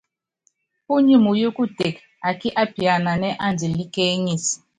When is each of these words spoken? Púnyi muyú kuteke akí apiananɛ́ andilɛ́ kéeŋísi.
Púnyi 0.85 1.15
muyú 1.25 1.47
kuteke 1.57 2.01
akí 2.29 2.47
apiananɛ́ 2.63 3.37
andilɛ́ 3.45 3.87
kéeŋísi. 3.93 4.55